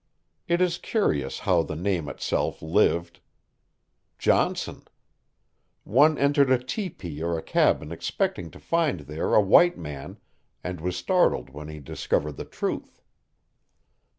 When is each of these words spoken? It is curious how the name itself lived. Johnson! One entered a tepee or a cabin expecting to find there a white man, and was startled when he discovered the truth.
It 0.47 0.61
is 0.61 0.79
curious 0.79 1.37
how 1.45 1.61
the 1.61 1.75
name 1.75 2.09
itself 2.09 2.63
lived. 2.63 3.19
Johnson! 4.17 4.81
One 5.83 6.17
entered 6.17 6.49
a 6.49 6.57
tepee 6.57 7.21
or 7.21 7.37
a 7.37 7.43
cabin 7.43 7.91
expecting 7.91 8.49
to 8.49 8.59
find 8.59 9.01
there 9.01 9.35
a 9.35 9.41
white 9.41 9.77
man, 9.77 10.17
and 10.63 10.81
was 10.81 10.95
startled 10.97 11.51
when 11.51 11.67
he 11.67 11.79
discovered 11.79 12.37
the 12.37 12.45
truth. 12.45 12.99